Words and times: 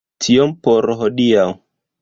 Tiom 0.27 0.55
por 0.69 0.91
hodiaŭ. 1.03 1.47